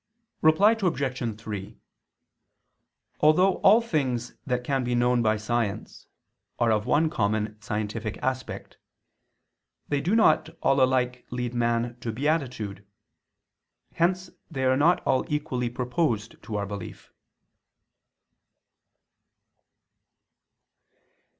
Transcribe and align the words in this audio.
Reply 0.41 0.71
Obj. 0.81 1.39
3: 1.39 1.77
Although 3.19 3.57
all 3.57 3.81
things 3.81 4.33
that 4.47 4.63
can 4.63 4.83
be 4.83 4.95
known 4.95 5.21
by 5.21 5.37
science 5.37 6.07
are 6.57 6.71
of 6.71 6.87
one 6.87 7.07
common 7.07 7.61
scientific 7.61 8.17
aspect, 8.17 8.77
they 9.89 10.01
do 10.01 10.15
not 10.15 10.49
all 10.63 10.81
alike 10.81 11.27
lead 11.29 11.53
man 11.53 11.97
to 12.01 12.11
beatitude: 12.11 12.83
hence 13.93 14.31
they 14.49 14.63
are 14.63 14.75
not 14.75 15.05
all 15.05 15.23
equally 15.31 15.69
proposed 15.69 16.41
to 16.41 16.55
our 16.55 16.65
belief. 16.65 17.13